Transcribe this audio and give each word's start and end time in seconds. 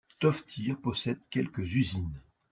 Toftir 0.19 0.81
possède 0.81 1.19
quelques 1.29 1.75
usines. 1.75 2.23